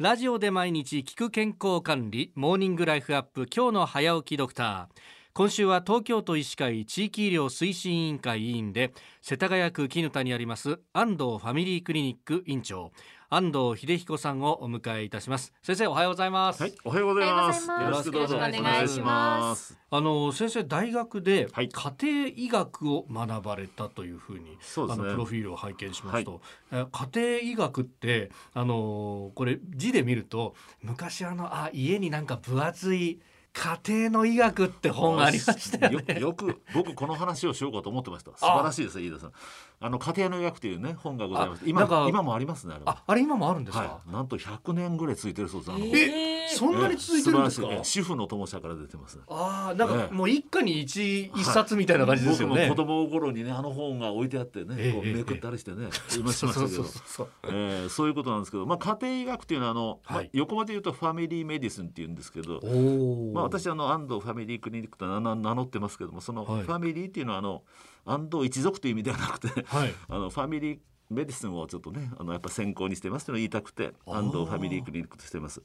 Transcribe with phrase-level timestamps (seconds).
[0.00, 4.98] ラジオで毎日聞く健康管理モーニングライフアップ今日の早起きドクター。
[5.34, 12.92] 今週は東京都医師会地域医療推進委員会委員で世田谷区絹田にあります安藤ファミリークリニック院長。
[13.32, 15.54] 安藤秀彦さんをお迎えいたします。
[15.62, 17.68] 先生おはようございます、はい、おはようございます。
[17.68, 18.08] ようございます。
[18.08, 19.78] よろしくお願いします。
[19.88, 21.68] あの先生大学ではい。
[21.68, 25.04] 家庭医学を学ばれたというふうに、そうですね。
[25.04, 26.40] あのプロフィールを拝見しますと、
[26.72, 33.20] え家庭医学ってあのこれ字で見ると昔あのあ家になんか分厚い
[33.52, 36.14] 家庭の医学って本ありましたよね。
[36.14, 38.30] よよく僕この話をしようかと思ってました。
[38.32, 39.32] 素晴らしいです飯田さん。
[39.82, 41.62] あの家庭の医学というね本がございます。
[41.64, 42.92] 今今もありますねあれは。
[42.98, 44.12] ああれ今もあるんですか、はい。
[44.12, 45.72] なんと100年ぐらい続いてるそうです。
[45.72, 49.18] あのえそんなに続いてるんですか、ええ素晴らしいええ主婦の友社から出てます。
[49.26, 52.68] ああなんかええもう一家に一一冊みたいな感じですよね。
[52.68, 55.88] 僕も子供頃にねあの本が置いてあってね、ええこうめくったりしてね、
[56.18, 57.06] 今しそうそうそうましたけど。
[57.06, 57.28] そう。
[57.44, 63.32] えーそういうことなんですけど、まあ、家庭医学っていうのはあの、まあはい横文字で言うと family medicine っていうんですけど、おお。
[63.32, 67.62] まあ、私あの安藤ファミリークリニックと名名乗ってますけどもそのフはいァミリーっていうのはあの
[68.06, 69.94] 安藤一族という意味ではなくてはい。
[70.08, 75.62] あの family medicine をちょっとねあのやっぱ専攻にしてますというのを言いたくて安藤ファミリークリニックとしてます。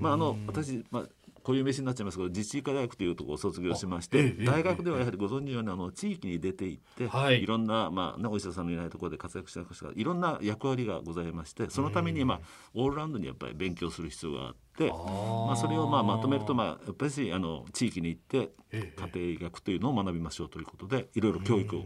[0.00, 1.04] まああの私まあ
[1.42, 12.40] こういう飯になっちゃいますけど自治医科大学というところを卒業しまして、あええええ大学ではやはりご存知のようにあの地域に出て行って、はいい、ろんな、まあね、お医者さんのいないところで活躍してましたがいろんな役割がございましてそのために、まあ、
[12.74, 14.88] オールラウンドにやっぱり勉強する必要があって。
[14.88, 21.84] まあ、それをまあまとめると、まあ、やっぱりあの地域に行ってええ家庭医学というのを学びましょうということでいろいろ教育を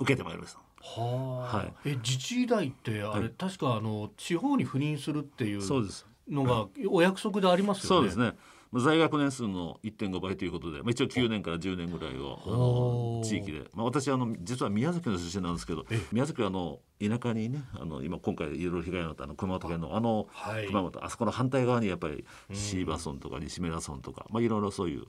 [0.00, 0.60] 受けてまいりました。
[0.82, 1.72] はあ、はい。
[1.84, 3.30] え自治医大ってあれ、はい。
[3.36, 6.06] 確かあの地方に赴任するっていうそうです。
[6.28, 7.88] のがお約束でありますよね。
[7.88, 8.36] そうですね。
[8.72, 20.66] まあ在学年数の1.5倍ということで、まあ、一応9年から10年ぐらいを地域で、まあ、私あの実は宮崎の出身なんですけどえ宮崎はあの田舎にねあの今今回いろいろ被害になったあの熊本県のあのはい。
[20.66, 25.04] 熊本あそこの反対側にやっぱり椎葉村とか西村村とか、まあ、いろいろそういう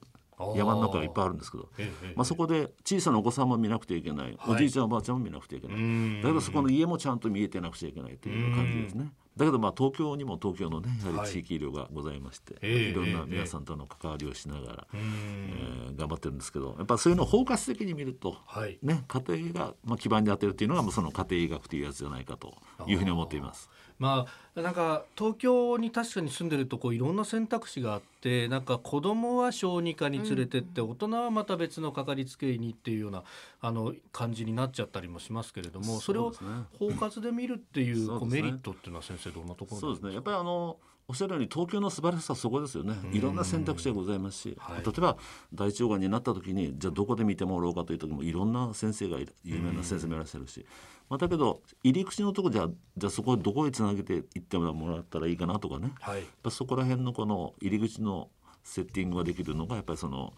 [0.56, 1.70] 山の中がいっぱいあるんですけど、
[2.16, 4.56] まあ、そこで小さなお子さんも見なくてはいけない、はい。
[4.56, 6.22] おじいちゃんおばあちゃんも見なくてはいけない、ん。
[6.22, 9.12] だけどそこの家もちゃんと見えてなくちゃいけないという感じですね。
[9.36, 11.28] だけどまあ東京にも東京のねやははい。
[11.28, 18.78] り地域医療がございまして、ええいろんなええ皆さんとの関わりをしながら、うんえー頑張ってるんですけどやっぱそういうのを包括的に見ると、はい。
[18.84, 22.56] ね、家庭がまあ基盤に当てるというのがもうその家庭医学というやつじゃないかと
[22.88, 23.70] いうふうに思っています。
[24.00, 33.24] まあなんか東京に確かに住んでるとこういろんな選択肢があってなんか子供は小児科に連れてって、大人はまた別のかかりつけ医にっていうような
[33.62, 36.34] あの感じになっちゃったりもしますけれどもそれを
[36.80, 40.14] 包括で見るっていうこうメリットっていうのは先生どんなところそうですね。
[40.14, 40.78] やっぱりりあの
[41.10, 42.94] おっしゃるように東京の素晴らしさはそこですよね。
[43.14, 44.84] いろんな選択肢がございますし、はい。
[44.84, 45.18] 例えば
[45.54, 50.66] 大腸がんになった時にじゃあどこで見てもらおうかという時もいろんな先生が有名な先生もいらっしゃるし、
[51.10, 55.94] まあ、だけど入り口のとこじゃあじゃあそこどこへつなげていってもらったらいいかなとかね。
[56.02, 56.18] はい。
[56.18, 58.30] やっぱそこら辺のこの入り口の
[58.66, 60.34] セッティングができるのがやっぱりその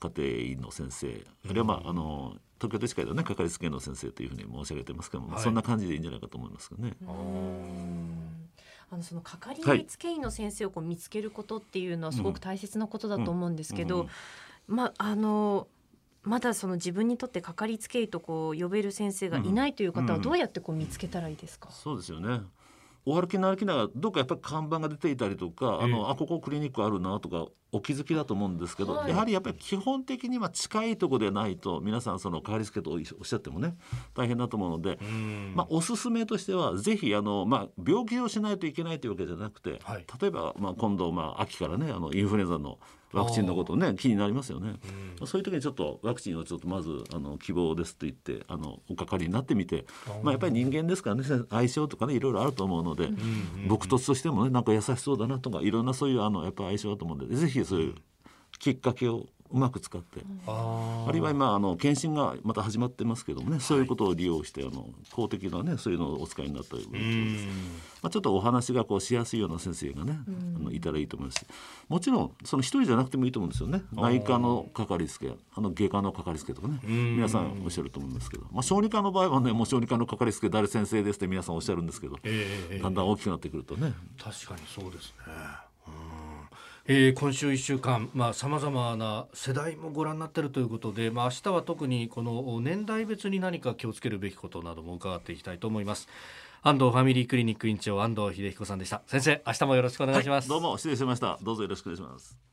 [0.00, 1.08] 家庭医の先生。
[1.46, 5.42] あるいはまああの東京都医師会ではねかかりつけ医の先生というふうに申し上げてますけども、はい。
[5.42, 6.94] そんな感じでいいんじゃないかと思いますけどね。
[8.90, 14.08] あのそのかかりはいつけ医の先生をこう見つけることっていうのはすごく大切なことだと思うんですけど、うん
[14.66, 15.68] まああの
[16.22, 21.70] まだその自分にとってかかりつけ医とこう呼べる先生がいないという方はどうやってこう見つけたらいいですか？
[21.70, 22.42] そうですよね。
[23.06, 29.10] お歩きに歩きながらどっかやっぱり看板が出ていたりとか、あええのあここクリニックあるなとかお気づきだと思うんですけど、はい。
[29.10, 33.76] やはりやっぱり基本的には近いところでないと皆さんそのかかりつけとおっしゃってもね
[34.14, 35.52] 大変だと思うので、うん。
[35.54, 40.04] まあ、おすすめとしてはぜひあの、まあ、病気をしないといけないというわけじゃなくて、はい。
[40.20, 42.78] 例えば、まあ、今度、まあ、秋からねあのインフルエンザの
[43.12, 44.74] ワクチンのことね気になりますよね。
[45.24, 49.84] そういう時にちょっとワクチンをちょっとまずあの希望ですと言ってあのおかかりになってみて、
[50.22, 53.10] まあ、やっぱり人間ですからね 相性とかねいろいろあると思うので、
[53.68, 57.94] 僕ととしてもねなんか優しそうだなとかいろんなそういうあのやっぱ相性だと思うんでぜひそういう
[58.58, 60.20] きっかけをうまく使って。
[60.46, 66.88] ああるいは今あの検診がまた始まってますけどもね、そういうことを利用してあの公的なねそういうのをお使いになったり、
[68.00, 70.20] まあ、ちょっとお話がこうしやすいような先生がね、
[70.56, 71.46] あのいたらいいと思いますし。
[71.88, 73.82] もちろんその一人じゃなくてもいいと思うんですよね。
[73.92, 76.78] 内科のかかりつけあの外科のかかりつけとかね。
[76.84, 82.82] 皆さんおっしゃると思うんですけど、まあ、小児科の場合はねもう小児科のかかりつけ誰先生ですって皆さんおっしゃるんですけど、ええええ。
[82.82, 83.92] だんだん大きくなってくるとね。
[84.16, 85.14] 確かにそうですね。
[85.88, 85.92] うん
[86.92, 96.08] えー今週1週間さまざ、まな世代もご覧になっているということで、まあ明日は特にこの年代別に何か気をつけるべきことなども伺っていきたいと思います。
[96.62, 99.02] 安藤ファミリークリニック院長安藤秀彦さんでした。
[99.06, 100.48] 先生明日もよろしくお願いします。
[100.48, 102.49] どうも失礼しましたどうぞよろしくお願いします